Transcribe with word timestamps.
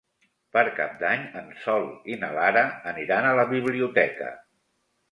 Per 0.55 0.61
Cap 0.79 0.95
d'Any 1.03 1.27
en 1.41 1.53
Sol 1.65 1.87
i 2.15 2.17
na 2.25 2.33
Lara 2.39 2.65
aniran 2.95 3.31
a 3.35 3.39
la 3.43 3.47
biblioteca. 3.57 4.35